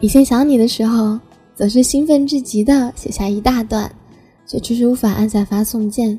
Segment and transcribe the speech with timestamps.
[0.00, 1.18] 以前想你的时候，
[1.54, 3.94] 总是兴奋至极的写下一大段，
[4.46, 6.18] 却迟迟无法按下发送键。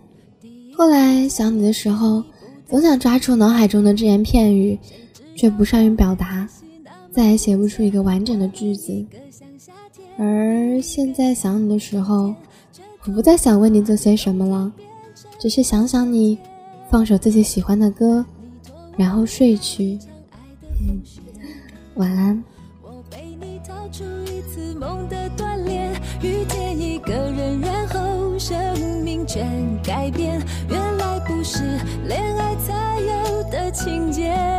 [0.75, 2.23] 后来想你的时候，
[2.69, 4.77] 总想抓住脑海中的只言片语，
[5.35, 6.47] 却不善于表达，
[7.11, 9.03] 再也写不出一个完整的句子。
[10.15, 12.35] 而现在想你的时候，
[13.05, 14.71] 我不再想为你做些什么了，
[15.39, 16.37] 只是想想你，
[16.87, 18.23] 放首自己喜欢的歌，
[18.95, 19.97] 然后睡去。
[21.95, 22.43] 晚安。
[23.67, 28.57] 逃出一次梦的锻炼，遇见一个人，然后生
[29.03, 29.47] 命全
[29.83, 30.41] 改变。
[30.67, 31.59] 原来不是
[32.07, 34.50] 恋爱才有的情节。